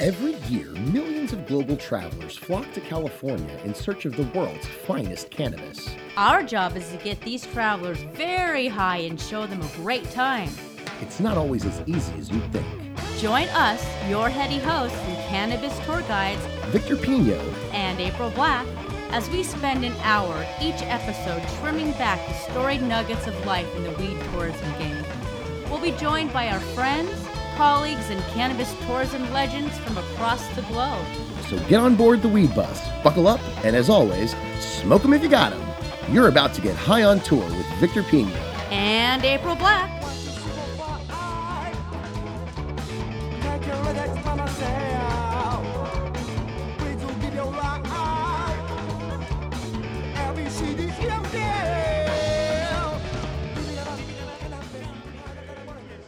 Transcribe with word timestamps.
Every 0.00 0.36
year, 0.48 0.64
millions 0.64 1.34
of 1.34 1.46
global 1.46 1.76
travelers 1.76 2.34
flock 2.34 2.72
to 2.72 2.80
California 2.80 3.60
in 3.64 3.74
search 3.74 4.06
of 4.06 4.16
the 4.16 4.22
world's 4.34 4.66
finest 4.66 5.28
cannabis. 5.30 5.94
Our 6.16 6.42
job 6.42 6.74
is 6.74 6.88
to 6.88 6.96
get 6.96 7.20
these 7.20 7.44
travelers 7.44 8.00
very 8.14 8.66
high 8.66 8.96
and 8.96 9.20
show 9.20 9.46
them 9.46 9.60
a 9.60 9.68
great 9.76 10.10
time. 10.10 10.48
It's 11.02 11.20
not 11.20 11.36
always 11.36 11.66
as 11.66 11.82
easy 11.86 12.14
as 12.14 12.30
you'd 12.30 12.50
think. 12.50 12.66
Join 13.18 13.46
us, 13.48 13.84
your 14.08 14.30
heady 14.30 14.56
hosts 14.56 14.96
and 15.00 15.18
cannabis 15.28 15.78
tour 15.84 16.00
guides, 16.08 16.40
Victor 16.68 16.96
Pino 16.96 17.38
and 17.72 18.00
April 18.00 18.30
Black, 18.30 18.66
as 19.10 19.28
we 19.28 19.42
spend 19.42 19.84
an 19.84 19.92
hour 20.02 20.46
each 20.62 20.80
episode 20.80 21.46
trimming 21.60 21.92
back 21.98 22.26
the 22.26 22.32
storied 22.50 22.80
nuggets 22.80 23.26
of 23.26 23.44
life 23.44 23.68
in 23.76 23.82
the 23.82 23.90
weed 23.90 24.16
tourism 24.32 24.72
game. 24.78 25.04
We'll 25.68 25.78
be 25.78 25.90
joined 25.90 26.32
by 26.32 26.48
our 26.48 26.60
friends, 26.60 27.12
colleagues, 27.60 28.08
and 28.08 28.18
cannabis 28.32 28.74
tourism 28.86 29.30
legends 29.34 29.76
from 29.80 29.98
across 29.98 30.42
the 30.56 30.62
globe. 30.62 31.04
So 31.50 31.58
get 31.68 31.78
on 31.78 31.94
board 31.94 32.22
the 32.22 32.28
weed 32.28 32.54
bus, 32.54 32.88
buckle 33.04 33.28
up, 33.28 33.38
and 33.64 33.76
as 33.76 33.90
always, 33.90 34.34
smoke 34.60 35.04
'em 35.04 35.12
if 35.12 35.22
you 35.22 35.28
got 35.28 35.52
'em. 35.52 35.60
You're 36.10 36.28
about 36.28 36.54
to 36.54 36.62
get 36.62 36.74
high 36.74 37.02
on 37.02 37.20
tour 37.20 37.44
with 37.44 37.66
Victor 37.78 38.02
Pino. 38.02 38.30
And 38.70 39.22
April 39.26 39.56
Black. 39.56 39.90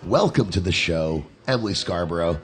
Welcome 0.06 0.50
to 0.50 0.60
the 0.60 0.72
show, 0.72 1.24
Emily 1.46 1.74
Scarborough. 1.74 2.40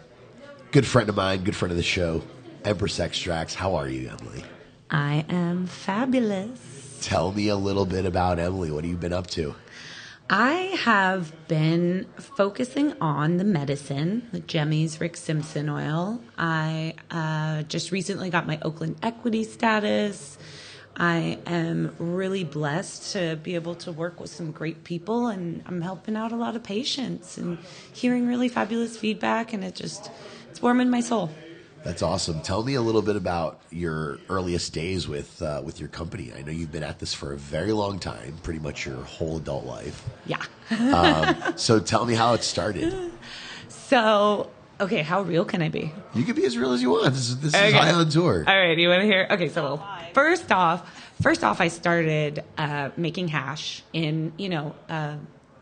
Good 0.73 0.87
friend 0.87 1.09
of 1.09 1.17
mine, 1.17 1.45
good 1.45 1.57
friend 1.57 1.71
of 1.71 1.77
the 1.77 1.83
show, 1.83 2.23
Empress 2.65 3.01
Extracts. 3.01 3.55
How 3.55 3.77
are 3.77 3.89
you, 3.89 4.09
Emily? 4.09 4.45
I 4.91 5.25
am 5.29 5.67
fabulous. 5.67 6.99
Tell 7.01 7.33
me 7.33 7.49
a 7.49 7.57
little 7.57 7.87
bit 7.87 8.05
about 8.05 8.39
Emily. 8.39 8.71
What 8.71 8.85
have 8.85 8.91
you 8.91 8.97
been 8.97 9.13
up 9.13 9.29
to? 9.29 9.55
I 10.31 10.53
have 10.81 11.33
been 11.49 12.07
focusing 12.17 12.93
on 13.01 13.39
the 13.39 13.45
medicine, 13.45 14.29
the 14.33 14.41
Gemmy's 14.41 15.01
Rick 15.01 15.17
Simpson 15.17 15.71
oil. 15.71 16.21
I 16.37 16.95
uh, 17.11 17.63
just 17.63 17.93
recently 17.93 18.29
got 18.29 18.47
my 18.47 18.59
Oakland 18.61 18.97
equity 19.03 19.45
status. 19.45 20.37
I 20.99 21.39
am 21.47 21.95
really 21.99 22.43
blessed 22.43 23.13
to 23.13 23.37
be 23.37 23.55
able 23.55 23.77
to 23.77 23.93
work 23.93 24.19
with 24.19 24.31
some 24.31 24.51
great 24.51 24.83
people, 24.85 25.29
and 25.29 25.63
I'm 25.67 25.81
helping 25.81 26.17
out 26.17 26.33
a 26.33 26.37
lot 26.37 26.57
of 26.57 26.65
patients 26.65 27.39
and 27.39 27.59
hearing 27.93 28.27
really 28.27 28.49
fabulous 28.49 28.97
feedback, 28.97 29.53
and 29.53 29.65
it 29.65 29.77
just 29.77 30.11
it's 30.51 30.61
warming 30.61 30.91
my 30.91 31.01
soul. 31.01 31.31
That's 31.85 32.03
awesome. 32.03 32.41
Tell 32.41 32.65
me 32.65 32.75
a 32.75 32.83
little 32.83 33.03
bit 33.03 33.15
about 33.15 33.61
your 33.71 34.19
earliest 34.29 34.73
days 34.73 35.07
with 35.07 35.41
uh, 35.41 35.63
with 35.65 35.79
your 35.79 35.89
company. 35.89 36.33
I 36.37 36.43
know 36.43 36.51
you've 36.51 36.73
been 36.73 36.83
at 36.83 36.99
this 36.99 37.15
for 37.15 37.33
a 37.33 37.37
very 37.37 37.73
long 37.73 38.01
time, 38.01 38.37
pretty 38.43 38.59
much 38.59 38.85
your 38.85 38.97
whole 38.97 39.37
adult 39.37 39.65
life. 39.65 40.05
Yeah. 40.27 40.43
Um, 40.71 41.57
so 41.57 41.79
tell 41.79 42.05
me 42.05 42.15
how 42.15 42.35
it 42.35 42.43
started. 42.43 43.13
So, 43.89 44.51
okay, 44.81 45.03
how 45.03 45.23
real 45.23 45.45
can 45.45 45.63
I 45.63 45.69
be? 45.69 45.93
You 46.15 46.25
can 46.25 46.35
be 46.35 46.45
as 46.45 46.57
real 46.57 46.73
as 46.73 46.83
you 46.83 46.91
want. 46.91 47.13
This 47.15 47.29
is, 47.29 47.41
this 47.41 47.55
is 47.55 47.61
Okay. 47.61 47.73
high 47.73 47.93
on 47.93 48.09
tour. 48.09 48.45
All 48.47 48.57
right, 48.59 48.77
you 48.77 48.89
want 48.89 49.01
to 49.03 49.07
hear? 49.07 49.27
Okay, 49.31 49.49
so 49.49 49.83
first 50.15 50.51
off, 50.53 50.89
first 51.23 51.45
off, 51.45 51.61
I 51.61 51.69
started 51.69 52.45
uh, 52.57 52.91
making 52.97 53.29
hash 53.29 53.83
in 53.93 54.33
you 54.37 54.49
know 54.49 54.75
uh, 54.89 55.17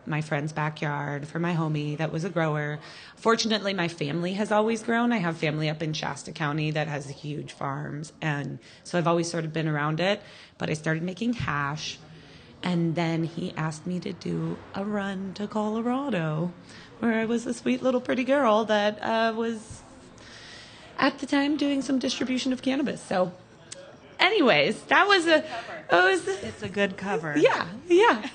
my 0.09 0.21
friend's 0.21 0.53
backyard 0.53 1.27
for 1.27 1.41
my 1.41 1.55
homie 1.55 1.97
that 1.99 2.13
was 2.13 2.25
a 2.25 2.31
grower. 2.31 2.79
Fortunately, 3.17 3.75
my 3.75 3.89
family 3.89 4.35
has 4.35 4.53
always 4.53 4.83
grown. 4.83 5.13
I 5.13 5.17
have 5.19 5.37
family 5.37 5.69
up 5.69 5.83
in 5.83 5.93
Shasta 5.93 6.33
County 6.33 6.71
that 6.73 6.87
has 6.89 7.09
huge 7.09 7.53
farms, 7.53 8.13
and 8.21 8.59
so 8.85 8.99
I've 8.99 9.07
always 9.09 9.31
sort 9.31 9.45
of 9.45 9.53
been 9.53 9.67
around 9.69 9.99
it. 10.01 10.23
But 10.59 10.71
I 10.71 10.75
started 10.75 11.03
making 11.03 11.33
hash. 11.35 11.99
And 12.63 12.97
then 12.97 13.23
he 13.23 13.53
asked 13.57 13.87
me 13.87 14.01
to 14.01 14.13
do 14.13 14.57
a 14.75 14.85
run 14.85 15.35
to 15.35 15.47
Colorado, 15.47 16.53
where 17.01 17.15
I 17.15 17.25
was 17.25 17.47
a 17.47 17.55
sweet 17.55 17.83
little 17.83 18.01
pretty 18.01 18.25
girl 18.25 18.65
that 18.67 18.99
uh, 19.03 19.33
was 19.37 19.83
at 20.99 21.19
the 21.19 21.27
time 21.27 21.57
doing 21.57 21.83
some 21.83 21.99
distribution 21.99 22.53
of 22.53 22.63
cannabis. 22.63 23.03
So, 23.03 23.33
anyways, 24.19 24.81
that 24.85 25.07
was 25.07 25.27
a. 25.27 25.39
It 25.39 25.45
was, 25.93 26.27
It's 26.27 26.63
a 26.63 26.69
good 26.69 26.97
cover. 26.97 27.37
yeah, 27.39 27.67
yeah, 27.89 28.27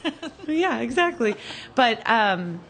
yeah, 0.48 0.80
exactly. 0.80 1.36
But 1.76 2.08
um, 2.10 2.62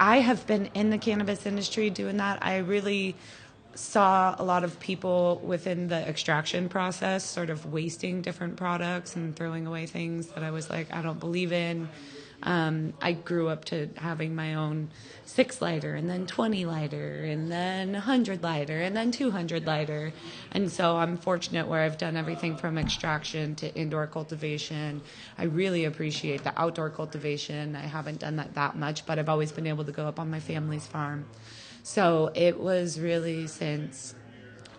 I 0.00 0.18
have 0.20 0.46
been 0.46 0.66
in 0.74 0.90
the 0.90 0.98
cannabis 0.98 1.46
industry 1.46 1.90
doing 1.90 2.16
that. 2.16 2.38
I 2.42 2.58
really 2.58 3.14
saw 3.74 4.34
a 4.36 4.42
lot 4.42 4.64
of 4.64 4.80
people 4.80 5.40
within 5.44 5.86
the 5.86 6.08
extraction 6.08 6.68
process 6.68 7.22
sort 7.24 7.48
of 7.48 7.72
wasting 7.72 8.22
different 8.22 8.56
products 8.56 9.14
and 9.14 9.36
throwing 9.36 9.66
away 9.68 9.86
things 9.86 10.26
that 10.28 10.42
I 10.42 10.50
was 10.50 10.68
like, 10.68 10.92
I 10.92 11.00
don't 11.00 11.20
believe 11.20 11.52
in. 11.52 11.88
Um, 12.42 12.92
I 13.02 13.12
grew 13.12 13.48
up 13.48 13.64
to 13.66 13.88
having 13.96 14.34
my 14.34 14.54
own 14.54 14.90
six 15.24 15.60
lighter 15.60 15.94
and 15.94 16.08
then 16.08 16.26
20 16.26 16.64
lighter 16.66 17.24
and 17.24 17.50
then 17.50 17.92
100 17.92 18.42
lighter 18.42 18.80
and 18.80 18.96
then 18.96 19.10
200 19.10 19.66
lighter. 19.66 20.12
And 20.52 20.70
so 20.70 20.96
I'm 20.96 21.16
fortunate 21.16 21.66
where 21.66 21.82
I've 21.82 21.98
done 21.98 22.16
everything 22.16 22.56
from 22.56 22.78
extraction 22.78 23.56
to 23.56 23.74
indoor 23.74 24.06
cultivation. 24.06 25.02
I 25.36 25.44
really 25.44 25.84
appreciate 25.84 26.44
the 26.44 26.58
outdoor 26.60 26.90
cultivation. 26.90 27.74
I 27.74 27.86
haven't 27.86 28.20
done 28.20 28.36
that 28.36 28.54
that 28.54 28.76
much, 28.76 29.04
but 29.04 29.18
I've 29.18 29.28
always 29.28 29.50
been 29.50 29.66
able 29.66 29.84
to 29.84 29.92
go 29.92 30.06
up 30.06 30.20
on 30.20 30.30
my 30.30 30.40
family's 30.40 30.86
farm. 30.86 31.26
So 31.82 32.30
it 32.34 32.60
was 32.60 33.00
really 33.00 33.46
since 33.48 34.14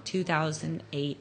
2008 0.06 1.18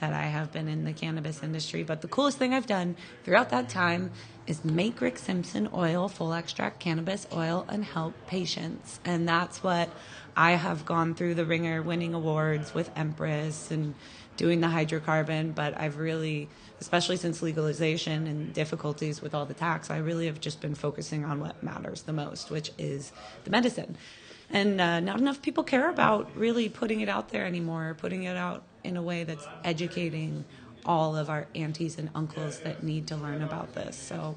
that 0.00 0.12
I 0.12 0.22
have 0.22 0.50
been 0.50 0.66
in 0.66 0.84
the 0.84 0.92
cannabis 0.92 1.42
industry. 1.42 1.82
But 1.82 2.00
the 2.00 2.08
coolest 2.08 2.38
thing 2.38 2.54
I've 2.54 2.66
done 2.66 2.96
throughout 3.24 3.50
that 3.50 3.68
time 3.68 4.10
is 4.50 4.64
make 4.64 5.00
Rick 5.00 5.16
Simpson 5.16 5.68
oil, 5.72 6.08
full 6.08 6.34
extract 6.34 6.80
cannabis 6.80 7.24
oil, 7.32 7.64
and 7.68 7.84
help 7.84 8.14
patients. 8.26 8.98
And 9.04 9.26
that's 9.28 9.62
what 9.62 9.88
I 10.36 10.52
have 10.52 10.84
gone 10.84 11.14
through 11.14 11.34
the 11.34 11.44
ringer, 11.44 11.80
winning 11.82 12.14
awards 12.14 12.74
with 12.74 12.90
Empress 12.96 13.70
and 13.70 13.94
doing 14.36 14.60
the 14.60 14.66
hydrocarbon. 14.66 15.54
But 15.54 15.78
I've 15.78 15.98
really, 15.98 16.48
especially 16.80 17.16
since 17.16 17.42
legalization 17.42 18.26
and 18.26 18.52
difficulties 18.52 19.22
with 19.22 19.36
all 19.36 19.46
the 19.46 19.54
tax, 19.54 19.88
I 19.88 19.98
really 19.98 20.26
have 20.26 20.40
just 20.40 20.60
been 20.60 20.74
focusing 20.74 21.24
on 21.24 21.38
what 21.38 21.62
matters 21.62 22.02
the 22.02 22.12
most, 22.12 22.50
which 22.50 22.72
is 22.76 23.12
the 23.44 23.50
medicine. 23.50 23.96
And 24.52 24.80
uh, 24.80 24.98
not 24.98 25.20
enough 25.20 25.40
people 25.42 25.62
care 25.62 25.88
about 25.88 26.36
really 26.36 26.68
putting 26.68 27.02
it 27.02 27.08
out 27.08 27.28
there 27.28 27.46
anymore, 27.46 27.94
putting 27.96 28.24
it 28.24 28.36
out 28.36 28.64
in 28.82 28.96
a 28.96 29.02
way 29.02 29.22
that's 29.22 29.46
educating 29.62 30.44
all 30.84 31.16
of 31.16 31.28
our 31.30 31.46
aunties 31.54 31.98
and 31.98 32.10
uncles 32.14 32.60
that 32.60 32.82
need 32.82 33.06
to 33.08 33.16
learn 33.16 33.42
about 33.42 33.74
this. 33.74 33.96
So, 33.96 34.36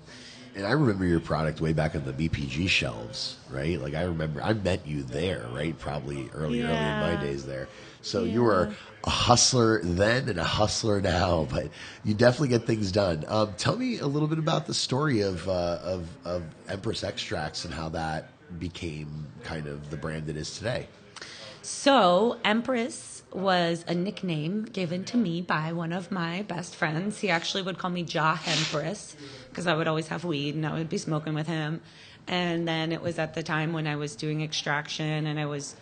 And 0.56 0.66
I 0.66 0.72
remember 0.72 1.06
your 1.06 1.20
product 1.20 1.62
way 1.62 1.74
back 1.74 1.96
on 1.96 2.04
the 2.06 2.14
BPG 2.14 2.68
shelves, 2.70 3.38
right? 3.50 3.80
Like 3.80 3.94
I 3.96 4.04
remember 4.04 4.42
I 4.42 4.54
met 4.54 4.86
you 4.86 5.04
there, 5.04 5.48
right? 5.52 5.78
Probably 5.80 6.30
early, 6.34 6.62
early 6.62 6.90
in 6.90 7.00
my 7.00 7.16
days 7.16 7.46
there. 7.46 7.68
So 8.02 8.24
you 8.26 8.44
were 8.44 8.74
a 9.06 9.10
hustler 9.10 9.82
then 9.84 10.28
and 10.30 10.38
a 10.40 10.44
hustler 10.44 11.02
now, 11.02 11.48
but 11.50 11.70
you 12.04 12.14
definitely 12.14 12.50
get 12.50 12.68
things 12.68 12.92
done. 12.92 13.24
Um, 13.28 13.54
tell 13.58 13.76
me 13.78 14.00
a 14.00 14.08
little 14.08 14.28
bit 14.28 14.40
about 14.40 14.66
the 14.68 14.74
story 14.74 15.22
of, 15.22 15.48
uh, 15.48 15.80
of 15.82 16.08
of 16.26 16.44
Empress 16.68 17.04
Extracts 17.04 17.66
and 17.66 17.74
how 17.74 17.90
that 17.90 18.30
became 18.60 19.28
kind 19.44 19.68
of 19.68 19.90
the 19.90 19.98
brand 19.98 20.30
it 20.30 20.38
is 20.38 20.58
today. 20.58 20.88
so 21.62 22.38
Empress 22.44 23.13
was 23.36 23.84
a 23.88 23.96
nickname 23.96 24.66
given 24.66 25.04
to 25.06 25.18
me 25.18 25.42
by 25.42 25.74
one 25.74 25.94
of 25.94 26.12
my 26.12 26.44
best 26.44 26.76
friends. 26.76 27.20
He 27.20 27.30
actually 27.30 27.64
would 27.64 27.78
call 27.78 27.90
me 27.90 28.02
Ja 28.02 28.38
Empress 28.46 29.16
because 29.50 29.68
I 29.68 29.76
would 29.76 29.88
always 29.88 30.08
have 30.08 30.24
weed 30.24 30.56
and 30.56 30.66
I 30.66 30.74
would 30.74 30.90
be 30.90 30.98
smoking 30.98 31.34
with 31.34 31.48
him. 31.48 31.82
And 32.28 32.68
then 32.68 32.92
it 32.92 33.02
was 33.02 33.20
at 33.20 33.34
the 33.34 33.44
time 33.44 33.74
when 33.74 33.88
I 33.88 33.96
was 33.96 34.16
doing 34.16 34.42
extraction 34.42 35.26
and 35.28 35.40
I 35.40 35.46
was 35.46 35.76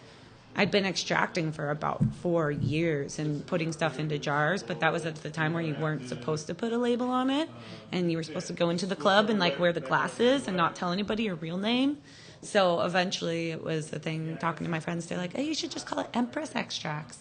I'd 0.55 0.69
been 0.69 0.85
extracting 0.85 1.53
for 1.53 1.69
about 1.69 2.03
four 2.15 2.51
years 2.51 3.19
and 3.19 3.45
putting 3.45 3.71
stuff 3.71 3.99
into 3.99 4.19
jars, 4.19 4.63
but 4.63 4.81
that 4.81 4.91
was 4.91 5.05
at 5.05 5.15
the 5.15 5.29
time 5.29 5.53
where 5.53 5.63
you 5.63 5.75
weren't 5.75 6.09
supposed 6.09 6.47
to 6.47 6.53
put 6.53 6.73
a 6.73 6.77
label 6.77 7.09
on 7.09 7.29
it, 7.29 7.49
and 7.91 8.11
you 8.11 8.17
were 8.17 8.23
supposed 8.23 8.47
to 8.47 8.53
go 8.53 8.69
into 8.69 8.85
the 8.85 8.95
club 8.95 9.29
and 9.29 9.39
like 9.39 9.59
wear 9.59 9.71
the 9.71 9.79
glasses 9.79 10.49
and 10.49 10.57
not 10.57 10.75
tell 10.75 10.91
anybody 10.91 11.23
your 11.23 11.35
real 11.35 11.57
name. 11.57 11.99
So 12.41 12.81
eventually, 12.81 13.51
it 13.51 13.63
was 13.63 13.93
a 13.93 13.99
thing. 13.99 14.37
Talking 14.41 14.65
to 14.65 14.71
my 14.71 14.81
friends, 14.81 15.05
they're 15.05 15.17
like, 15.17 15.31
"Oh, 15.37 15.41
you 15.41 15.53
should 15.53 15.71
just 15.71 15.85
call 15.85 15.99
it 15.99 16.09
Empress 16.13 16.53
Extracts." 16.53 17.19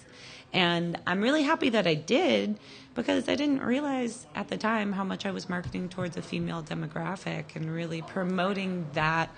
And 0.53 0.99
I'm 1.07 1.21
really 1.21 1.43
happy 1.43 1.69
that 1.71 1.87
I 1.87 1.95
did 1.95 2.59
because 2.95 3.29
I 3.29 3.37
didn't 3.37 3.63
realize 3.63 4.27
at 4.35 4.49
the 4.49 4.57
time 4.57 4.93
how 4.93 5.05
much 5.05 5.25
I 5.25 5.31
was 5.31 5.49
marketing 5.49 5.89
towards 5.89 6.17
a 6.17 6.23
female 6.23 6.63
demographic 6.63 7.55
and 7.55 7.73
really 7.73 8.03
promoting 8.03 8.87
that 8.95 9.31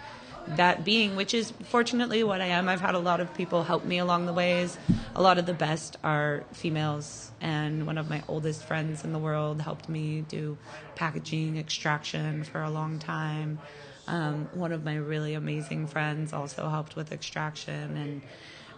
that 0.48 0.84
being, 0.84 1.14
which 1.14 1.34
is 1.34 1.52
fortunately 1.68 2.24
what 2.24 2.40
I 2.40 2.46
am. 2.46 2.68
I've 2.68 2.80
had 2.80 2.94
a 2.94 2.98
lot 2.98 3.20
of 3.20 3.32
people 3.34 3.62
help 3.62 3.84
me 3.84 3.98
along 3.98 4.26
the 4.26 4.32
ways. 4.32 4.76
A 5.14 5.22
lot 5.22 5.38
of 5.38 5.46
the 5.46 5.54
best 5.54 5.96
are 6.02 6.42
females, 6.52 7.30
and 7.40 7.86
one 7.86 7.98
of 7.98 8.10
my 8.10 8.22
oldest 8.28 8.64
friends 8.64 9.04
in 9.04 9.12
the 9.12 9.18
world 9.18 9.62
helped 9.62 9.88
me 9.88 10.22
do 10.22 10.58
packaging 10.96 11.58
extraction 11.58 12.44
for 12.44 12.62
a 12.62 12.70
long 12.70 12.98
time. 12.98 13.60
Um, 14.08 14.48
one 14.52 14.72
of 14.72 14.84
my 14.84 14.96
really 14.96 15.34
amazing 15.34 15.86
friends 15.86 16.32
also 16.32 16.68
helped 16.68 16.96
with 16.96 17.12
extraction, 17.12 17.96
and 17.96 18.22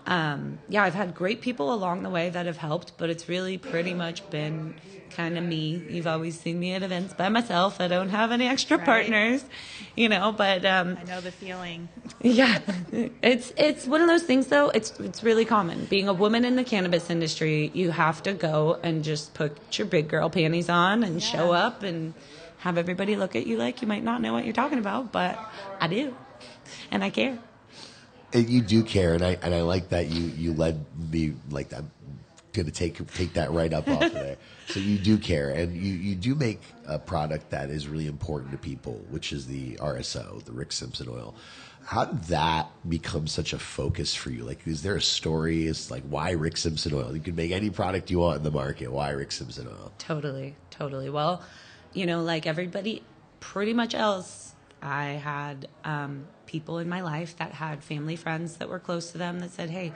um, 0.06 0.58
yeah, 0.68 0.82
I've 0.82 0.94
had 0.94 1.14
great 1.14 1.40
people 1.40 1.72
along 1.72 2.02
the 2.02 2.10
way 2.10 2.28
that 2.30 2.46
have 2.46 2.58
helped, 2.58 2.96
but 2.98 3.08
it's 3.10 3.28
really 3.28 3.56
pretty 3.58 3.94
much 3.94 4.28
been 4.30 4.74
kind 5.10 5.38
of 5.38 5.44
me. 5.44 5.82
You've 5.88 6.06
always 6.06 6.38
seen 6.38 6.58
me 6.58 6.72
at 6.74 6.82
events 6.82 7.14
by 7.14 7.28
myself. 7.28 7.80
I 7.80 7.88
don't 7.88 8.10
have 8.10 8.32
any 8.32 8.46
extra 8.46 8.76
Right. 8.76 8.84
partners, 8.86 9.44
you 9.96 10.08
know. 10.08 10.32
But 10.32 10.64
um, 10.64 10.98
I 11.00 11.04
know 11.04 11.20
the 11.20 11.30
feeling. 11.32 11.88
yeah, 12.20 12.58
it's 13.22 13.52
it's 13.56 13.86
one 13.86 14.00
of 14.02 14.08
those 14.08 14.24
things 14.24 14.48
though. 14.48 14.68
It's 14.70 14.90
it's 15.00 15.22
really 15.22 15.44
common. 15.44 15.86
Being 15.86 16.08
a 16.08 16.12
woman 16.12 16.44
in 16.44 16.56
the 16.56 16.64
cannabis 16.64 17.08
industry, 17.10 17.70
you 17.74 17.90
have 17.92 18.22
to 18.24 18.34
go 18.34 18.78
and 18.82 19.04
just 19.04 19.32
put 19.34 19.78
your 19.78 19.86
big 19.86 20.08
girl 20.08 20.28
panties 20.28 20.68
on 20.68 21.02
and 21.04 21.22
show 21.22 21.52
up 21.52 21.82
and 21.82 22.12
have 22.58 22.76
everybody 22.76 23.14
look 23.16 23.36
at 23.36 23.46
you 23.46 23.56
like 23.56 23.80
you 23.82 23.88
might 23.88 24.02
not 24.02 24.20
know 24.20 24.32
what 24.32 24.44
you're 24.44 24.52
talking 24.54 24.78
about, 24.78 25.12
but 25.12 25.38
I 25.80 25.86
do, 25.86 26.14
and 26.90 27.04
I 27.04 27.10
care. 27.10 27.38
And 28.34 28.50
you 28.50 28.60
do 28.60 28.82
care, 28.82 29.14
and 29.14 29.24
I 29.24 29.38
and 29.42 29.54
I 29.54 29.62
like 29.62 29.90
that 29.90 30.08
you 30.08 30.24
you 30.24 30.52
led 30.52 30.84
me 31.12 31.34
like 31.50 31.72
I'm 31.72 31.90
gonna 32.52 32.70
take 32.70 33.06
take 33.14 33.34
that 33.34 33.52
right 33.52 33.72
up 33.72 33.88
off 33.88 34.02
of 34.02 34.12
there. 34.12 34.36
So 34.66 34.80
you 34.80 34.96
do 34.96 35.18
care, 35.18 35.50
and 35.50 35.76
you 35.76 35.92
you 35.92 36.14
do 36.14 36.34
make 36.34 36.62
a 36.86 36.98
product 36.98 37.50
that 37.50 37.68
is 37.68 37.86
really 37.86 38.06
important 38.06 38.50
to 38.52 38.56
people, 38.56 38.94
which 39.10 39.30
is 39.30 39.46
the 39.46 39.76
RSO, 39.76 40.42
the 40.42 40.52
Rick 40.52 40.72
Simpson 40.72 41.06
oil. 41.10 41.34
How 41.84 42.06
did 42.06 42.22
that 42.24 42.70
become 42.88 43.26
such 43.26 43.52
a 43.52 43.58
focus 43.58 44.14
for 44.14 44.30
you? 44.30 44.42
Like, 44.42 44.66
is 44.66 44.82
there 44.82 44.96
a 44.96 45.02
story? 45.02 45.66
Is 45.66 45.90
like 45.90 46.02
why 46.04 46.30
Rick 46.30 46.56
Simpson 46.56 46.94
oil? 46.94 47.14
You 47.14 47.20
can 47.20 47.36
make 47.36 47.50
any 47.50 47.68
product 47.68 48.10
you 48.10 48.20
want 48.20 48.38
in 48.38 48.42
the 48.42 48.50
market. 48.50 48.90
Why 48.90 49.10
Rick 49.10 49.32
Simpson 49.32 49.68
oil? 49.68 49.92
Totally, 49.98 50.56
totally. 50.70 51.10
Well, 51.10 51.42
you 51.92 52.06
know, 52.06 52.22
like 52.22 52.46
everybody 52.46 53.02
pretty 53.40 53.74
much 53.74 53.94
else, 53.94 54.53
I 54.82 55.04
had 55.04 55.68
um, 55.84 56.26
people 56.46 56.78
in 56.78 56.88
my 56.88 57.00
life 57.00 57.36
that 57.38 57.52
had 57.52 57.82
family 57.82 58.16
friends 58.16 58.56
that 58.56 58.68
were 58.68 58.78
close 58.78 59.12
to 59.12 59.18
them 59.18 59.40
that 59.40 59.50
said, 59.50 59.70
hey, 59.70 59.92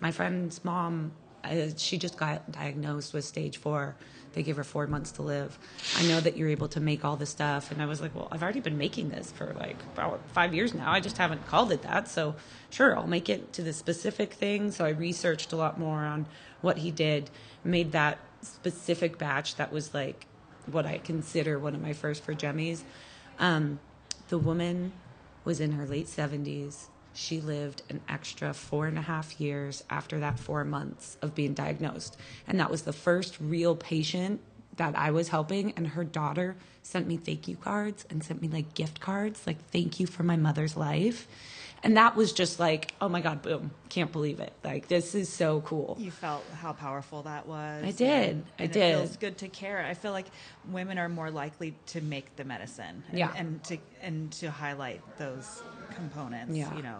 my 0.00 0.10
friend's 0.10 0.64
mom, 0.64 1.12
uh, 1.44 1.68
she 1.76 1.98
just 1.98 2.16
got 2.16 2.50
diagnosed 2.50 3.12
with 3.12 3.24
stage 3.24 3.58
four. 3.58 3.96
They 4.32 4.42
gave 4.42 4.56
her 4.56 4.64
four 4.64 4.86
months 4.86 5.10
to 5.12 5.22
live. 5.22 5.58
I 5.96 6.06
know 6.06 6.20
that 6.20 6.36
you're 6.36 6.48
able 6.48 6.68
to 6.68 6.80
make 6.80 7.04
all 7.04 7.16
this 7.16 7.30
stuff. 7.30 7.72
And 7.72 7.82
I 7.82 7.86
was 7.86 8.00
like, 8.00 8.14
well, 8.14 8.28
I've 8.30 8.42
already 8.42 8.60
been 8.60 8.78
making 8.78 9.10
this 9.10 9.32
for 9.32 9.54
like 9.58 9.76
about 9.94 10.20
five 10.32 10.54
years 10.54 10.72
now. 10.72 10.90
I 10.90 11.00
just 11.00 11.18
haven't 11.18 11.46
called 11.48 11.72
it 11.72 11.82
that. 11.82 12.08
So, 12.08 12.36
sure, 12.70 12.96
I'll 12.96 13.08
make 13.08 13.28
it 13.28 13.52
to 13.54 13.62
the 13.62 13.72
specific 13.72 14.32
thing. 14.32 14.70
So, 14.70 14.84
I 14.84 14.90
researched 14.90 15.52
a 15.52 15.56
lot 15.56 15.80
more 15.80 16.04
on 16.04 16.26
what 16.60 16.78
he 16.78 16.92
did, 16.92 17.30
made 17.64 17.92
that 17.92 18.18
specific 18.42 19.18
batch 19.18 19.56
that 19.56 19.72
was 19.72 19.92
like 19.92 20.26
what 20.66 20.86
I 20.86 20.98
consider 20.98 21.58
one 21.58 21.74
of 21.74 21.82
my 21.82 21.92
first 21.92 22.22
for 22.22 22.34
Jemmies. 22.34 22.84
Um, 23.38 23.80
the 24.30 24.38
woman 24.38 24.92
was 25.44 25.60
in 25.60 25.72
her 25.72 25.84
late 25.84 26.06
70s. 26.06 26.86
She 27.12 27.40
lived 27.40 27.82
an 27.90 28.00
extra 28.08 28.54
four 28.54 28.86
and 28.86 28.96
a 28.96 29.02
half 29.02 29.40
years 29.40 29.82
after 29.90 30.20
that 30.20 30.38
four 30.38 30.64
months 30.64 31.18
of 31.20 31.34
being 31.34 31.52
diagnosed. 31.52 32.16
And 32.46 32.58
that 32.60 32.70
was 32.70 32.82
the 32.82 32.92
first 32.92 33.36
real 33.40 33.74
patient 33.74 34.40
that 34.76 34.96
I 34.96 35.10
was 35.10 35.28
helping. 35.28 35.72
And 35.72 35.88
her 35.88 36.04
daughter 36.04 36.56
sent 36.82 37.08
me 37.08 37.16
thank 37.16 37.48
you 37.48 37.56
cards 37.56 38.06
and 38.08 38.22
sent 38.22 38.40
me 38.40 38.46
like 38.46 38.74
gift 38.74 39.00
cards, 39.00 39.42
like 39.46 39.58
thank 39.70 39.98
you 39.98 40.06
for 40.06 40.22
my 40.22 40.36
mother's 40.36 40.76
life. 40.76 41.26
And 41.82 41.96
that 41.96 42.14
was 42.14 42.32
just 42.34 42.60
like, 42.60 42.92
oh 43.00 43.08
my 43.08 43.22
God, 43.22 43.40
boom, 43.40 43.70
can't 43.88 44.12
believe 44.12 44.38
it. 44.40 44.52
Like, 44.62 44.88
this 44.88 45.14
is 45.14 45.30
so 45.30 45.62
cool. 45.62 45.96
You 45.98 46.10
felt 46.10 46.44
how 46.60 46.74
powerful 46.74 47.22
that 47.22 47.46
was. 47.46 47.84
I 47.84 47.90
did. 47.92 48.30
and- 48.30 48.44
I 48.58 48.62
and 48.64 48.72
did. 48.72 48.94
It 48.94 48.98
feels 48.98 49.16
good 49.16 49.38
to 49.38 49.48
care. 49.48 49.84
I 49.84 49.94
feel 49.94 50.12
like 50.12 50.26
women 50.70 50.98
are 50.98 51.08
more 51.08 51.30
likely 51.30 51.74
to 51.86 52.02
make 52.02 52.36
the 52.36 52.44
medicine. 52.44 53.02
And, 53.08 53.18
Yeah. 53.18 53.32
And 53.34 53.64
to 53.64 53.78
and 54.02 54.30
to 54.32 54.50
highlight 54.50 55.00
those 55.18 55.62
components. 55.94 56.54
Yeah. 56.56 56.74
You 56.76 56.82
know. 56.82 56.98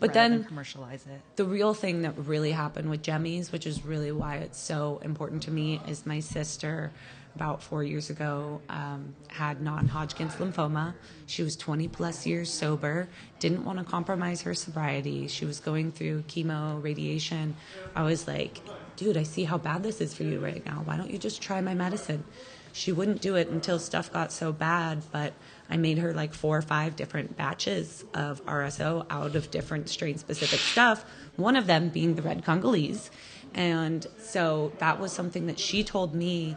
But 0.00 0.14
then- 0.14 0.44
commercialize 0.44 1.04
it. 1.06 1.20
the 1.36 1.44
real 1.44 1.74
thing 1.74 2.02
that 2.02 2.16
really 2.16 2.52
happened 2.52 2.88
with 2.88 3.02
Jemmy's, 3.02 3.52
which 3.52 3.66
is 3.66 3.84
really 3.84 4.12
why 4.12 4.36
it's 4.36 4.58
so 4.58 4.98
important 5.04 5.42
to 5.44 5.50
me, 5.50 5.80
is 5.86 6.06
my 6.06 6.20
sister 6.20 6.90
about 7.34 7.62
four 7.62 7.82
years 7.82 8.10
ago 8.10 8.60
um, 8.68 9.14
had 9.28 9.60
non-Hodgkin's 9.60 10.34
lymphoma. 10.34 10.94
She 11.26 11.42
was 11.42 11.56
20 11.56 11.88
plus 11.88 12.26
years 12.26 12.52
sober, 12.52 13.08
didn't 13.38 13.64
want 13.64 13.78
to 13.78 13.84
compromise 13.84 14.42
her 14.42 14.54
sobriety. 14.54 15.28
She 15.28 15.44
was 15.44 15.60
going 15.60 15.92
through 15.92 16.22
chemo, 16.22 16.82
radiation. 16.82 17.56
I 17.94 18.02
was 18.02 18.28
like, 18.28 18.60
dude, 18.96 19.16
I 19.16 19.22
see 19.22 19.44
how 19.44 19.58
bad 19.58 19.82
this 19.82 20.00
is 20.00 20.14
for 20.14 20.24
you 20.24 20.40
right 20.40 20.64
now. 20.64 20.82
Why 20.84 20.96
don't 20.96 21.10
you 21.10 21.18
just 21.18 21.40
try 21.40 21.60
my 21.60 21.74
medicine? 21.74 22.24
She 22.72 22.90
wouldn't 22.90 23.20
do 23.20 23.34
it 23.36 23.48
until 23.48 23.78
stuff 23.78 24.10
got 24.12 24.32
so 24.32 24.50
bad, 24.50 25.02
but 25.12 25.34
I 25.68 25.76
made 25.76 25.98
her 25.98 26.14
like 26.14 26.32
four 26.32 26.56
or 26.56 26.62
five 26.62 26.96
different 26.96 27.36
batches 27.36 28.04
of 28.14 28.44
RSO 28.46 29.06
out 29.10 29.36
of 29.36 29.50
different 29.50 29.88
strain 29.90 30.16
specific 30.16 30.58
stuff, 30.58 31.04
one 31.36 31.56
of 31.56 31.66
them 31.66 31.90
being 31.90 32.14
the 32.14 32.22
red 32.22 32.44
Congolese. 32.44 33.10
And 33.54 34.06
so 34.18 34.72
that 34.78 34.98
was 34.98 35.12
something 35.12 35.46
that 35.46 35.58
she 35.58 35.84
told 35.84 36.14
me, 36.14 36.56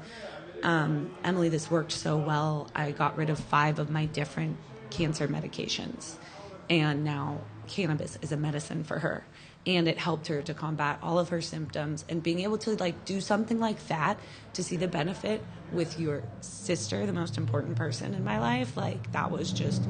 um, 0.66 1.12
Emily, 1.24 1.50
this 1.50 1.70
worked 1.70 1.92
so 1.92 2.18
well. 2.18 2.72
I 2.74 2.90
got 2.90 3.18
rid 3.18 3.30
of 3.30 3.38
five 3.38 3.78
of 3.78 3.92
my 3.92 4.08
different 4.08 4.58
cancer 4.90 5.28
medications. 5.28 6.16
And 6.72 7.04
now 7.04 7.42
cannabis 7.68 8.18
is 8.24 8.32
a 8.32 8.38
medicine 8.38 8.84
for 8.84 8.98
her. 8.98 9.24
And 9.68 9.88
it 9.88 10.00
helped 10.00 10.26
her 10.28 10.42
to 10.42 10.56
combat 10.56 10.98
all 11.04 11.20
of 11.20 11.30
her 11.30 11.40
symptoms. 11.40 12.04
And 12.10 12.24
being 12.24 12.40
able 12.40 12.58
to 12.60 12.72
like 12.78 13.06
do 13.06 13.22
something 13.22 13.60
like 13.60 13.88
that 13.90 14.20
to 14.54 14.64
see 14.64 14.76
the 14.76 14.88
benefit 14.88 15.46
with 15.72 16.00
your 16.00 16.24
sister, 16.42 17.06
the 17.06 17.14
most 17.14 17.38
important 17.38 17.76
person 17.76 18.16
in 18.16 18.24
my 18.24 18.40
life, 18.40 18.76
like 18.76 19.12
that 19.12 19.30
was 19.30 19.52
just 19.52 19.84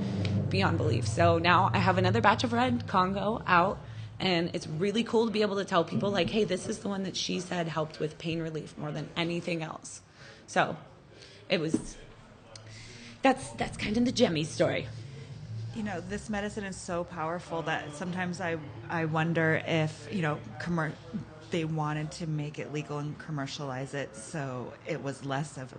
beyond 0.50 0.78
belief. 0.78 1.08
So 1.08 1.38
now 1.38 1.72
I 1.74 1.78
have 1.78 1.98
another 1.98 2.20
batch 2.20 2.44
of 2.44 2.52
red 2.52 2.86
Congo 2.86 3.42
out. 3.48 3.78
And 4.20 4.52
it's 4.54 4.68
really 4.68 5.06
cool 5.06 5.26
to 5.26 5.32
be 5.32 5.42
able 5.42 5.56
to 5.58 5.66
tell 5.66 5.86
people, 5.86 6.10
like, 6.10 6.30
hey, 6.30 6.44
this 6.44 6.68
is 6.68 6.80
the 6.80 6.90
one 6.90 7.04
that 7.04 7.16
she 7.16 7.40
said 7.40 7.70
helped 7.70 8.00
with 8.00 8.18
pain 8.18 8.42
relief 8.42 8.78
more 8.78 8.92
than 8.92 9.10
anything 9.16 9.62
else. 9.62 10.02
So 10.48 10.76
it 11.50 11.60
was 11.60 11.98
that's 13.22 13.50
that's 13.52 13.78
kind 13.78 13.98
of 13.98 14.06
the 14.06 14.12
Jemmy 14.12 14.44
story. 14.44 14.88
you 15.76 15.84
know 15.84 16.00
this 16.10 16.30
medicine 16.30 16.64
is 16.64 16.76
so 16.76 17.04
powerful 17.04 17.62
that 17.64 17.94
sometimes 17.96 18.40
i 18.40 18.56
i 18.90 19.04
wonder 19.06 19.62
if 19.68 20.08
you 20.12 20.22
know 20.22 20.38
commer- 20.60 20.94
they 21.52 21.66
wanted 21.66 22.10
to 22.12 22.28
make 22.28 22.60
it 22.60 22.72
legal 22.72 22.98
and 23.00 23.18
commercialize 23.20 23.94
it 23.94 24.16
so 24.16 24.74
it 24.88 25.04
was 25.04 25.26
less 25.26 25.58
of 25.58 25.74
a, 25.74 25.78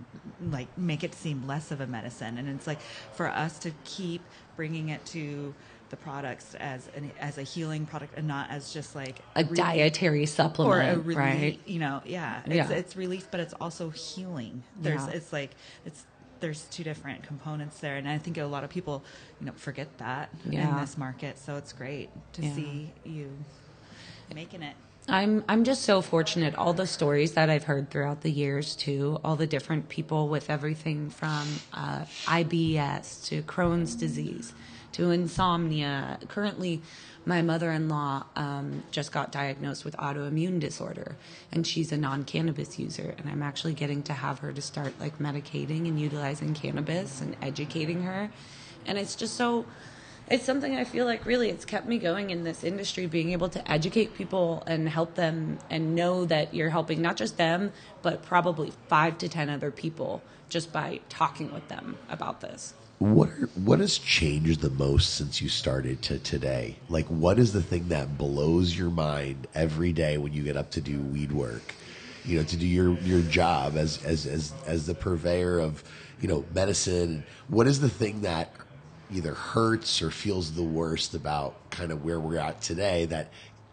like 0.55 0.67
make 0.77 1.03
it 1.03 1.13
seem 1.15 1.45
less 1.47 1.71
of 1.71 1.81
a 1.81 1.87
medicine 1.87 2.37
and 2.37 2.47
it's 2.49 2.67
like 2.67 2.79
for 3.13 3.27
us 3.27 3.57
to 3.59 3.71
keep 3.85 4.21
bringing 4.55 4.89
it 4.89 5.03
to 5.05 5.53
the 5.89 5.97
products 5.97 6.55
as 6.55 6.89
an 6.95 7.11
as 7.19 7.37
a 7.37 7.43
healing 7.43 7.85
product 7.85 8.13
and 8.17 8.27
not 8.27 8.49
as 8.49 8.73
just 8.73 8.95
like 8.95 9.19
A 9.35 9.43
relief 9.43 9.57
dietary 9.57 10.23
or 10.23 10.25
supplement, 10.27 10.97
a 10.97 10.99
relief, 11.01 11.17
right? 11.17 11.59
you 11.65 11.79
know, 11.79 12.01
yeah, 12.05 12.41
it's, 12.45 12.55
Yeah. 12.55 12.69
it's 12.71 12.95
relief, 12.95 13.27
but 13.31 13.39
it's 13.39 13.53
also 13.59 13.89
healing. 13.89 14.63
There's, 14.81 15.01
Yeah. 15.05 15.13
it's 15.13 15.31
like 15.33 15.51
it's 15.85 16.03
there's 16.39 16.65
two 16.65 16.83
different 16.83 17.23
components 17.23 17.79
there, 17.79 17.95
and 17.95 18.07
I 18.07 18.19
think 18.19 18.37
a 18.37 18.43
lot 18.45 18.63
of 18.63 18.69
people, 18.69 19.03
you 19.39 19.47
know, 19.47 19.53
forget 19.55 19.97
that 19.97 20.29
in 20.45 20.75
this 20.77 20.95
market. 20.97 21.39
So 21.39 21.55
it's 21.55 21.73
great 21.73 22.09
to 22.33 22.43
Yeah. 22.43 22.53
see 22.55 22.91
you 23.03 23.31
making 24.33 24.61
it. 24.61 24.75
I'm 25.09 25.43
I'm 25.47 25.63
just 25.63 25.83
so 25.83 26.01
fortunate. 26.01 26.53
All 26.55 26.73
the 26.73 26.85
stories 26.85 27.31
that 27.33 27.49
I've 27.49 27.63
heard 27.63 27.89
throughout 27.89 28.21
the 28.21 28.29
years, 28.29 28.75
too, 28.75 29.19
all 29.23 29.35
the 29.37 29.47
different 29.47 29.87
people 29.89 30.27
with 30.27 30.49
everything 30.49 31.09
from 31.09 31.47
uh, 31.73 32.03
IBS 32.25 33.25
to 33.29 33.41
Crohn's 33.43 33.95
disease 33.95 34.53
to 34.93 35.11
insomnia. 35.11 36.19
Currently, 36.27 36.81
my 37.25 37.41
mother-in-law 37.41 38.25
um, 38.35 38.83
just 38.91 39.11
got 39.11 39.31
diagnosed 39.31 39.83
with 39.83 39.95
autoimmune 39.97 40.59
disorder, 40.59 41.17
and 41.51 41.67
she's 41.67 41.91
a 41.91 41.97
non-cannabis 41.97 42.79
user. 42.79 43.15
And 43.17 43.29
I'm 43.29 43.43
actually 43.43 43.73
getting 43.73 44.01
to 44.03 44.13
have 44.13 44.39
her 44.39 44.53
to 44.53 44.61
start 44.61 44.93
like 44.99 45.19
medicating 45.19 45.87
and 45.87 45.99
utilizing 45.99 46.53
cannabis 46.53 47.21
and 47.21 47.35
educating 47.41 48.03
her, 48.03 48.29
and 48.85 48.97
it's 48.97 49.15
just 49.15 49.35
so 49.35 49.65
it's 50.29 50.43
something 50.43 50.75
I 50.75 50.83
feel 50.83 51.05
like 51.05 51.25
really 51.25 51.49
it's 51.49 51.63
kept 51.63 51.87
me 51.87 51.97
going 51.97 52.31
in 52.31 52.43
this 52.43 52.63
industry, 52.63 53.05
being 53.05 53.31
able 53.31 53.47
to 53.49 53.71
educate 53.71 54.13
people 54.13 54.61
and 54.67 54.89
help 54.89 55.15
them 55.15 55.57
and 55.69 55.95
know 55.95 56.25
that 56.25 56.53
you're 56.53 56.69
helping 56.69 57.01
not 57.01 57.15
just 57.15 57.37
them, 57.37 57.71
but 58.01 58.23
probably 58.23 58.73
five 58.89 59.17
to 59.19 59.29
10 59.29 59.49
other 59.49 59.71
people 59.71 60.21
just 60.49 60.73
by 60.73 60.99
talking 61.07 61.53
with 61.53 61.67
them 61.69 61.97
about 62.09 62.41
this. 62.41 62.73
What 62.99 63.29
are, 63.29 63.49
what 63.53 63.79
has 63.79 63.99
changed 63.99 64.61
the 64.61 64.71
most 64.71 65.15
since 65.15 65.39
you 65.39 65.49
started 65.49 66.01
to 66.03 66.17
today? 66.17 66.77
Like, 66.89 67.05
what 67.07 67.37
is 67.37 67.53
the 67.53 67.61
thing 67.61 67.89
that 67.89 68.17
blows 68.17 68.77
your 68.77 68.89
mind 68.89 69.47
every 69.53 69.93
day 69.93 70.17
when 70.17 70.33
you 70.33 70.41
get 70.41 70.57
up 70.57 70.71
to 70.71 70.81
do 70.81 70.99
weed 70.99 71.31
work? 71.31 71.75
You 72.25 72.39
know, 72.39 72.43
to 72.45 72.57
do 72.57 72.65
your 72.65 72.93
your 72.99 73.21
job 73.21 73.77
as 73.77 74.03
as 74.03 74.25
as 74.25 74.51
as 74.65 74.87
the 74.87 74.95
purveyor 74.95 75.59
of 75.59 75.83
you 76.19 76.27
know 76.27 76.43
medicine. 76.55 77.23
What 77.49 77.67
is 77.67 77.79
the 77.79 77.89
thing 77.89 78.21
that 78.21 78.51
either 79.13 79.35
hurts 79.35 80.01
or 80.01 80.09
feels 80.09 80.53
the 80.53 80.63
worst 80.63 81.13
about 81.13 81.69
kind 81.69 81.91
of 81.91 82.03
where 82.03 82.19
we're 82.19 82.39
at 82.39 82.61
today 82.61 83.05
that 83.05 83.31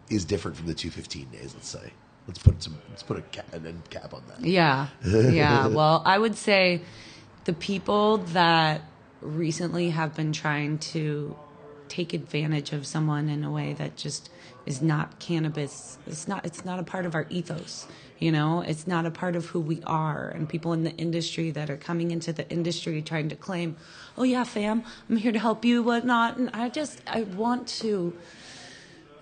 is 0.09 0.23
different 0.23 0.55
from 0.55 0.67
the 0.67 0.75
215 0.75 1.29
days? 1.29 1.53
Let's 1.55 1.67
say. 1.67 1.91
Let's 2.27 2.39
put 2.39 2.61
some. 2.61 2.77
Let's 2.89 3.03
put 3.03 3.17
a 3.17 3.21
cap, 3.21 3.51
an 3.53 3.65
end 3.65 3.89
cap 3.89 4.13
on 4.13 4.23
that. 4.27 4.41
Yeah. 4.41 4.87
Yeah. 5.03 5.67
well, 5.79 6.03
I 6.05 6.17
would 6.17 6.35
say 6.35 6.81
the 7.45 7.53
people 7.53 8.17
that 8.17 8.81
recently 9.25 9.89
have 9.89 10.15
been 10.15 10.31
trying 10.31 10.77
to 10.79 11.35
take 11.87 12.13
advantage 12.13 12.73
of 12.73 12.85
someone 12.85 13.29
in 13.29 13.43
a 13.43 13.51
way 13.51 13.73
that 13.73 13.95
just 13.95 14.29
is 14.65 14.81
not 14.81 15.19
cannabis. 15.19 15.97
It's 16.07 16.27
not. 16.27 16.45
It's 16.45 16.65
not 16.65 16.79
a 16.79 16.83
part 16.83 17.05
of 17.05 17.15
our 17.15 17.27
ethos. 17.29 17.87
You 18.17 18.31
know, 18.31 18.61
it's 18.61 18.87
not 18.87 19.05
a 19.05 19.11
part 19.11 19.35
of 19.35 19.47
who 19.47 19.59
we 19.59 19.81
are. 19.85 20.29
And 20.29 20.47
people 20.47 20.73
in 20.73 20.83
the 20.83 20.95
industry 20.95 21.51
that 21.51 21.69
are 21.69 21.77
coming 21.77 22.11
into 22.11 22.31
the 22.33 22.49
industry 22.49 23.01
trying 23.01 23.29
to 23.29 23.35
claim, 23.35 23.75
"Oh 24.17 24.23
yeah, 24.23 24.43
fam, 24.43 24.83
I'm 25.09 25.17
here 25.17 25.31
to 25.31 25.39
help 25.39 25.65
you," 25.65 25.83
whatnot. 25.83 26.37
And 26.37 26.49
I 26.53 26.69
just, 26.69 27.01
I 27.07 27.23
want 27.23 27.67
to 27.79 28.13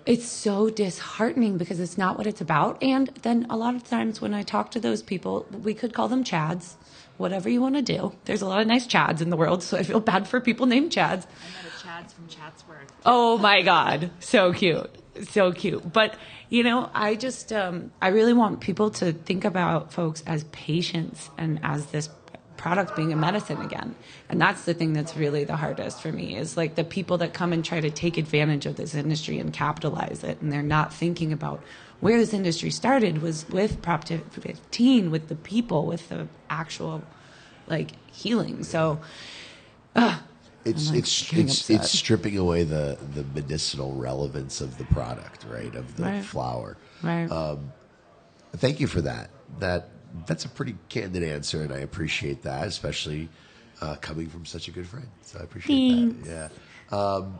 it's 0.06 0.26
so 0.26 0.68
disheartening 0.68 1.56
because 1.56 1.80
it's 1.80 1.96
not 1.96 2.18
what 2.18 2.26
it's 2.26 2.40
about. 2.40 2.82
And 2.82 3.08
then 3.22 3.46
a 3.48 3.56
lot 3.56 3.74
of 3.74 3.84
times 3.84 4.20
when 4.20 4.34
I 4.34 4.42
talk 4.42 4.70
to 4.72 4.80
those 4.80 5.02
people, 5.02 5.46
we 5.50 5.72
could 5.72 5.94
call 5.94 6.08
them 6.08 6.24
Chads, 6.24 6.74
whatever 7.16 7.48
you 7.48 7.60
want 7.60 7.76
to 7.76 7.82
do. 7.82 8.12
There's 8.24 8.42
a 8.42 8.46
lot 8.46 8.60
of 8.60 8.66
nice 8.66 8.86
Chads 8.86 9.20
in 9.20 9.30
the 9.30 9.36
world, 9.36 9.62
so 9.62 9.76
I 9.76 9.82
feel 9.82 10.00
bad 10.00 10.28
for 10.28 10.40
people 10.40 10.66
named 10.66 10.90
Chads. 10.90 11.26
I 11.26 11.64
met 11.64 11.72
a 11.76 11.82
Chad's 11.82 12.12
from 12.12 12.28
Chatsworth. 12.28 12.92
Oh 13.06 13.38
my 13.38 13.62
God, 13.62 14.10
so 14.20 14.52
cute, 14.52 14.90
so 15.28 15.52
cute. 15.52 15.92
But 15.92 16.16
you 16.50 16.62
know, 16.62 16.90
I 16.94 17.16
just, 17.16 17.52
um, 17.52 17.90
I 18.00 18.08
really 18.08 18.32
want 18.32 18.60
people 18.60 18.90
to 18.90 19.12
think 19.12 19.44
about 19.44 19.92
folks 19.92 20.22
as 20.26 20.44
patients 20.44 21.30
and 21.36 21.58
as 21.62 21.86
this 21.86 22.08
product 22.56 22.96
being 22.96 23.12
a 23.12 23.16
medicine 23.16 23.60
again. 23.60 23.94
And 24.28 24.40
that's 24.40 24.64
the 24.64 24.72
thing 24.72 24.92
that's 24.92 25.16
really 25.16 25.44
the 25.44 25.56
hardest 25.56 26.00
for 26.00 26.12
me 26.12 26.36
is 26.36 26.56
like 26.56 26.76
the 26.76 26.84
people 26.84 27.18
that 27.18 27.34
come 27.34 27.52
and 27.52 27.64
try 27.64 27.80
to 27.80 27.90
take 27.90 28.16
advantage 28.16 28.66
of 28.66 28.76
this 28.76 28.94
industry 28.94 29.38
and 29.38 29.52
capitalize 29.52 30.24
it. 30.24 30.40
And 30.40 30.52
they're 30.52 30.62
not 30.62 30.92
thinking 30.92 31.32
about 31.32 31.62
where 32.04 32.18
this 32.18 32.34
industry 32.34 32.68
started 32.68 33.22
was 33.22 33.48
with 33.48 33.80
Prop 33.80 34.06
15, 34.06 35.10
with 35.10 35.28
the 35.28 35.34
people, 35.36 35.86
with 35.86 36.10
the 36.10 36.28
actual 36.50 37.02
like 37.66 37.92
healing. 38.12 38.62
So, 38.62 39.00
uh, 39.96 40.18
it's 40.66 40.90
like 40.90 40.98
it's 40.98 41.32
it's 41.32 41.60
upset. 41.60 41.80
it's 41.80 41.90
stripping 41.90 42.36
away 42.36 42.64
the 42.64 42.98
the 43.14 43.24
medicinal 43.24 43.94
relevance 43.94 44.60
of 44.60 44.76
the 44.76 44.84
product, 44.84 45.46
right? 45.48 45.74
Of 45.74 45.96
the 45.96 46.02
Right. 46.02 46.22
flower. 46.22 46.76
right. 47.02 47.30
Um, 47.30 47.72
thank 48.56 48.80
you 48.80 48.86
for 48.86 49.00
that. 49.00 49.30
That 49.60 49.88
that's 50.26 50.44
a 50.44 50.50
pretty 50.50 50.76
candid 50.90 51.22
answer, 51.22 51.62
and 51.62 51.72
I 51.72 51.78
appreciate 51.78 52.42
that, 52.42 52.66
especially 52.66 53.30
uh, 53.80 53.96
coming 54.02 54.28
from 54.28 54.44
such 54.44 54.68
a 54.68 54.72
good 54.72 54.86
friend. 54.86 55.08
So 55.22 55.38
I 55.40 55.42
appreciate 55.42 55.88
that. 55.88 56.50
Yeah. 56.92 56.96
Um, 56.98 57.38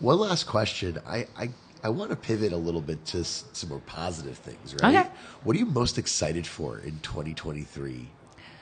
one 0.00 0.18
last 0.18 0.46
question. 0.46 0.98
I 1.06 1.28
I, 1.34 1.48
I 1.82 1.88
want 1.88 2.10
to 2.10 2.16
pivot 2.16 2.52
a 2.52 2.56
little 2.56 2.80
bit 2.80 3.04
to 3.06 3.20
s- 3.20 3.44
some 3.52 3.70
more 3.70 3.80
positive 3.86 4.38
things. 4.38 4.74
Right. 4.82 4.94
Okay. 4.96 5.08
What 5.42 5.56
are 5.56 5.58
you 5.58 5.66
most 5.66 5.98
excited 5.98 6.46
for 6.46 6.78
in 6.78 6.98
2023 7.00 8.08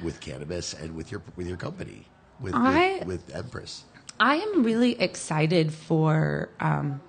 with 0.02 0.20
cannabis 0.20 0.72
and 0.74 0.94
with 0.96 1.10
your 1.12 1.22
with 1.36 1.46
your 1.46 1.56
company 1.58 2.06
with 2.40 2.54
I- 2.54 2.98
with, 3.04 3.06
with 3.26 3.34
Empress? 3.36 3.84
I 4.18 4.36
am 4.36 4.62
really 4.64 5.00
excited 5.00 5.72
for 5.72 6.50
um, 6.60 7.00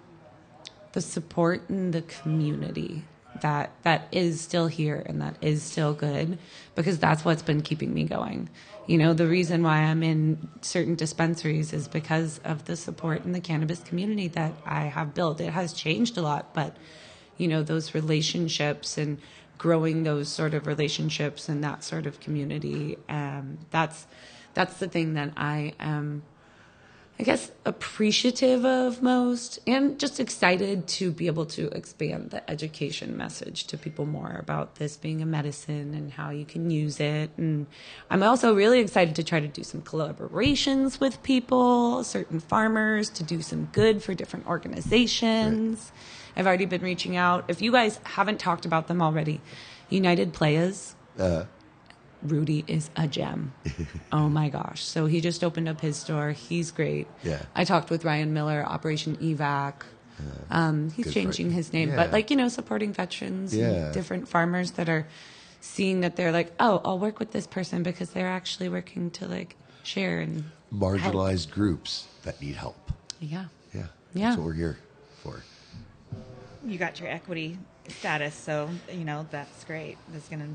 the 0.94 1.02
support 1.02 1.70
in 1.70 1.92
the 1.92 2.02
community 2.04 3.04
that 3.42 3.72
that 3.84 4.08
is 4.12 4.42
still 4.42 4.68
here 4.68 5.04
and 5.06 5.22
that 5.22 5.36
is 5.42 5.62
still 5.62 5.94
good 5.94 6.38
because 6.76 7.00
that's 7.00 7.26
what's 7.26 7.42
been 7.42 7.62
keeping 7.62 7.94
me 7.94 8.04
going. 8.04 8.50
You 8.88 8.98
know, 8.98 9.14
the 9.14 9.28
reason 9.28 9.64
why 9.64 9.78
I'm 9.78 10.04
in 10.04 10.50
certain 10.62 10.96
dispensaries 10.96 11.74
is 11.74 11.88
because 11.88 12.40
of 12.44 12.66
the 12.66 12.76
support 12.76 13.26
in 13.26 13.32
the 13.32 13.40
cannabis 13.40 13.80
community 13.82 14.28
that 14.30 14.54
I 14.66 14.86
have 14.86 15.14
built. 15.14 15.40
It 15.40 15.52
has 15.52 15.74
changed 15.74 16.18
a 16.18 16.22
lot, 16.22 16.54
but 16.54 16.76
you 17.38 17.48
know, 17.48 17.64
those 17.64 17.94
relationships 17.94 18.98
and 18.98 19.20
growing 19.58 20.04
those 20.04 20.28
sort 20.28 20.54
of 20.54 20.66
relationships 20.66 21.48
and 21.48 21.64
that 21.64 21.84
sort 21.84 22.06
of 22.06 22.20
community, 22.20 22.98
um, 23.10 23.60
that's 23.70 24.08
that's 24.54 24.80
the 24.80 24.88
thing 24.88 25.14
that 25.14 25.34
I 25.38 25.74
am 25.80 26.24
I 27.22 27.24
guess, 27.24 27.52
appreciative 27.66 28.66
of 28.66 29.04
most 29.04 29.60
and 29.68 30.00
just 30.00 30.20
excited 30.20 30.88
to 30.88 31.12
be 31.12 31.28
able 31.28 31.46
to 31.46 31.68
expand 31.68 32.32
the 32.32 32.50
education 32.50 33.16
message 33.16 33.68
to 33.68 33.78
people 33.78 34.08
more 34.08 34.38
about 34.40 34.76
this 34.78 34.98
being 34.98 35.22
a 35.22 35.26
medicine 35.28 35.94
and 35.94 36.12
how 36.12 36.32
you 36.32 36.46
can 36.46 36.72
use 36.72 37.00
it. 37.00 37.30
And 37.38 37.68
I'm 38.10 38.24
also 38.24 38.56
really 38.56 38.80
excited 38.80 39.14
to 39.18 39.24
try 39.24 39.40
to 39.40 39.48
do 39.48 39.62
some 39.64 39.84
collaborations 39.84 41.00
with 41.00 41.22
people, 41.22 42.04
certain 42.04 42.40
farmers, 42.40 43.08
to 43.12 43.24
do 43.24 43.44
some 43.44 43.66
good 43.66 44.02
for 44.02 44.16
different 44.16 44.48
organizations. 44.48 45.92
I've 46.36 46.48
already 46.48 46.66
been 46.66 46.82
reaching 46.82 47.18
out. 47.18 47.46
If 47.50 47.62
you 47.62 47.72
guys 47.72 48.00
haven't 48.04 48.40
talked 48.40 48.66
about 48.66 48.88
them 48.88 49.00
already, 49.00 49.42
United 49.90 50.34
Playaz. 50.34 50.96
Uh-huh. 51.20 51.46
Rudy 52.24 52.64
is 52.68 52.90
a 52.96 53.08
gem. 53.08 53.54
oh 54.12 54.30
my 54.30 54.50
gosh. 54.50 54.84
So 54.84 55.06
he 55.06 55.22
just 55.22 55.44
opened 55.44 55.68
up 55.70 55.82
his 55.82 55.98
store. 55.98 56.32
He's 56.32 56.72
great. 56.72 57.08
Yeah. 57.24 57.42
I 57.56 57.64
talked 57.66 57.90
with 57.90 58.06
Ryan 58.06 58.34
Miller, 58.34 58.64
Operation 58.66 59.16
EVAC. 59.18 59.74
Um, 60.52 60.92
he's 60.92 61.06
Good 61.06 61.14
changing 61.16 61.52
his 61.52 61.74
name, 61.74 61.90
Yeah. 61.90 61.96
but 61.96 62.12
like, 62.12 62.30
you 62.30 62.36
know, 62.36 62.48
supporting 62.48 62.94
veterans 62.94 63.56
Yeah. 63.56 63.92
different 63.92 64.28
farmers 64.28 64.72
that 64.72 64.88
are 64.88 65.08
seeing 65.62 66.02
that 66.02 66.16
they're 66.16 66.32
like, 66.32 66.54
oh, 66.60 66.80
I'll 66.86 67.00
work 67.00 67.18
with 67.20 67.32
this 67.32 67.48
person 67.48 67.82
because 67.82 68.12
they're 68.12 68.28
actually 68.28 68.70
working 68.70 69.10
to 69.12 69.28
like 69.28 69.56
share 69.84 70.20
and 70.20 70.44
help. 70.72 70.82
Marginalized 70.94 71.50
groups 71.52 72.08
that 72.24 72.40
need 72.42 72.56
help. 72.56 72.92
Yeah. 73.20 73.46
Yeah. 73.74 73.88
Yeah. 74.14 74.30
That's 74.30 74.38
what 74.38 74.46
we're 74.46 74.54
here 74.54 74.78
for. 75.24 75.42
You 76.66 76.78
got 76.78 77.00
your 77.00 77.10
equity 77.10 77.58
status, 77.88 78.36
so 78.36 78.70
you 78.92 79.04
know 79.04 79.26
that's 79.32 79.64
great. 79.64 79.98
There's 80.10 80.28
gonna 80.28 80.50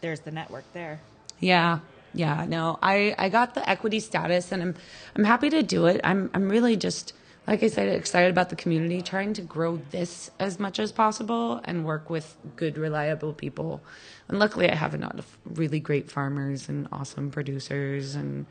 there's 0.00 0.20
the 0.20 0.30
network 0.30 0.64
there. 0.72 1.00
Yeah. 1.40 1.80
Yeah, 2.12 2.44
no. 2.48 2.78
I 2.82 3.14
I 3.18 3.28
got 3.28 3.54
the 3.54 3.68
equity 3.68 4.00
status 4.00 4.52
and 4.52 4.62
I'm 4.62 4.74
I'm 5.16 5.24
happy 5.24 5.50
to 5.50 5.62
do 5.62 5.86
it. 5.86 6.00
I'm 6.02 6.30
I'm 6.34 6.48
really 6.48 6.76
just 6.76 7.12
like 7.46 7.62
I 7.62 7.68
said 7.68 7.88
excited 7.88 8.30
about 8.30 8.50
the 8.50 8.56
community 8.56 9.00
trying 9.00 9.32
to 9.34 9.42
grow 9.42 9.80
this 9.90 10.30
as 10.38 10.58
much 10.58 10.78
as 10.78 10.92
possible 10.92 11.60
and 11.64 11.84
work 11.84 12.10
with 12.10 12.36
good 12.56 12.76
reliable 12.78 13.32
people. 13.32 13.80
And 14.28 14.38
luckily 14.38 14.70
I 14.70 14.74
have 14.74 14.94
a 14.94 14.98
lot 14.98 15.18
of 15.18 15.38
really 15.44 15.80
great 15.80 16.10
farmers 16.10 16.68
and 16.68 16.88
awesome 16.92 17.30
producers 17.30 18.14
and, 18.14 18.24
and 18.24 18.46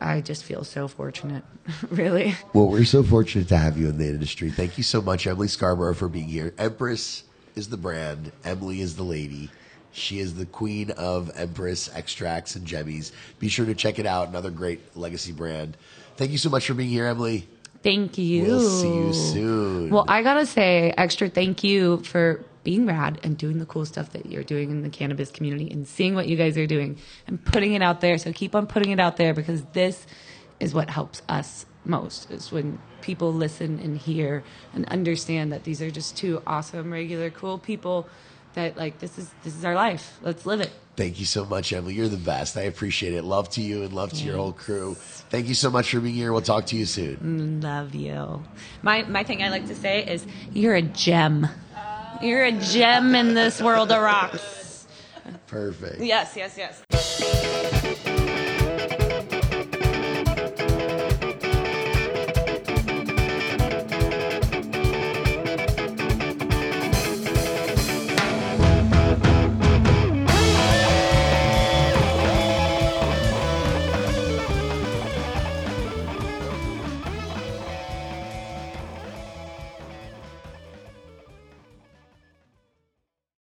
I 0.00 0.20
just 0.20 0.44
feel 0.44 0.64
so 0.64 0.88
fortunate, 0.88 1.44
really. 1.90 2.34
Well, 2.52 2.68
we're 2.68 2.84
so 2.84 3.02
fortunate 3.02 3.48
to 3.48 3.56
have 3.56 3.78
you 3.78 3.88
in 3.88 3.98
the 3.98 4.06
industry. 4.06 4.50
Thank 4.50 4.76
you 4.78 4.84
so 4.84 5.00
much, 5.00 5.26
Emily 5.26 5.48
Scarborough, 5.48 5.94
for 5.94 6.08
being 6.08 6.28
here. 6.28 6.54
Empress 6.58 7.24
is 7.54 7.68
the 7.68 7.76
brand, 7.76 8.32
Emily 8.44 8.80
is 8.80 8.96
the 8.96 9.02
lady. 9.02 9.50
She 9.92 10.20
is 10.20 10.34
the 10.34 10.46
queen 10.46 10.90
of 10.92 11.30
Empress 11.36 11.94
extracts 11.94 12.56
and 12.56 12.66
jemmies. 12.66 13.12
Be 13.38 13.48
sure 13.48 13.66
to 13.66 13.74
check 13.74 13.98
it 13.98 14.06
out. 14.06 14.28
Another 14.28 14.50
great 14.50 14.80
legacy 14.96 15.32
brand. 15.32 15.76
Thank 16.16 16.30
you 16.30 16.38
so 16.38 16.48
much 16.48 16.66
for 16.66 16.74
being 16.74 16.88
here, 16.88 17.06
Emily. 17.06 17.46
Thank 17.82 18.16
you. 18.16 18.44
We'll 18.44 18.80
see 18.80 18.88
you 18.88 19.12
soon. 19.12 19.90
Well, 19.90 20.06
I 20.08 20.22
gotta 20.22 20.46
say, 20.46 20.94
extra 20.96 21.28
thank 21.28 21.62
you 21.62 21.98
for 22.04 22.42
being 22.64 22.86
rad 22.86 23.20
and 23.22 23.36
doing 23.36 23.58
the 23.58 23.66
cool 23.66 23.84
stuff 23.84 24.10
that 24.12 24.26
you're 24.26 24.44
doing 24.44 24.70
in 24.70 24.82
the 24.82 24.88
cannabis 24.88 25.30
community 25.30 25.70
and 25.70 25.86
seeing 25.86 26.14
what 26.14 26.28
you 26.28 26.36
guys 26.36 26.56
are 26.56 26.66
doing 26.66 26.98
and 27.26 27.44
putting 27.44 27.74
it 27.74 27.82
out 27.82 28.00
there. 28.00 28.18
So 28.18 28.32
keep 28.32 28.54
on 28.54 28.66
putting 28.66 28.92
it 28.92 29.00
out 29.00 29.16
there 29.16 29.34
because 29.34 29.62
this 29.72 30.06
is 30.60 30.72
what 30.74 30.90
helps 30.90 31.22
us 31.28 31.66
most 31.84 32.30
is 32.30 32.52
when 32.52 32.78
people 33.00 33.32
listen 33.32 33.80
and 33.80 33.98
hear 33.98 34.44
and 34.72 34.88
understand 34.88 35.52
that 35.52 35.64
these 35.64 35.82
are 35.82 35.90
just 35.90 36.16
two 36.16 36.40
awesome, 36.46 36.92
regular, 36.92 37.30
cool 37.30 37.58
people 37.58 38.08
that 38.54 38.76
like 38.76 38.98
this 38.98 39.18
is 39.18 39.30
this 39.42 39.56
is 39.56 39.64
our 39.64 39.74
life. 39.74 40.18
Let's 40.22 40.46
live 40.46 40.60
it. 40.60 40.70
Thank 40.94 41.18
you 41.18 41.26
so 41.26 41.46
much, 41.46 41.72
Emily. 41.72 41.94
You're 41.94 42.08
the 42.08 42.18
best. 42.18 42.56
I 42.56 42.62
appreciate 42.62 43.14
it. 43.14 43.24
Love 43.24 43.48
to 43.50 43.62
you 43.62 43.82
and 43.82 43.94
love 43.94 44.12
to 44.12 44.24
your 44.24 44.36
whole 44.36 44.52
crew. 44.52 44.94
Thank 45.30 45.48
you 45.48 45.54
so 45.54 45.70
much 45.70 45.90
for 45.90 46.00
being 46.00 46.14
here. 46.14 46.32
We'll 46.32 46.42
talk 46.42 46.66
to 46.66 46.76
you 46.76 46.84
soon. 46.84 47.60
Love 47.62 47.94
you. 47.94 48.42
My 48.82 49.02
my 49.04 49.24
thing 49.24 49.42
I 49.42 49.48
like 49.48 49.66
to 49.68 49.74
say 49.74 50.04
is 50.04 50.26
you're 50.52 50.74
a 50.74 50.82
gem. 50.82 51.48
You're 52.22 52.44
a 52.44 52.52
gem 52.52 53.16
in 53.16 53.34
this 53.34 53.60
world 53.60 53.90
of 53.90 54.00
rocks. 54.00 54.86
Perfect. 55.48 56.00
Yes, 56.00 56.36
yes, 56.36 56.56
yes. 56.56 57.71